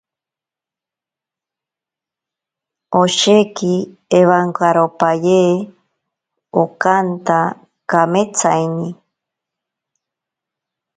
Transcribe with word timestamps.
Osheki 3.01 3.73
ewankaropaye 4.19 5.41
okanta 6.61 7.39
kametsaine. 7.89 8.87